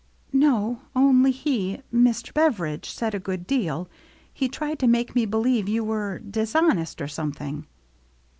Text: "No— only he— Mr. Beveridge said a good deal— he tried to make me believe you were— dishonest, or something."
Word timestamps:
"No— 0.33 0.81
only 0.95 1.29
he— 1.29 1.79
Mr. 1.93 2.33
Beveridge 2.33 2.89
said 2.89 3.13
a 3.13 3.19
good 3.19 3.45
deal— 3.45 3.87
he 4.33 4.49
tried 4.49 4.79
to 4.79 4.87
make 4.87 5.13
me 5.13 5.27
believe 5.27 5.69
you 5.69 5.83
were— 5.83 6.17
dishonest, 6.31 7.01
or 7.01 7.07
something." 7.07 7.67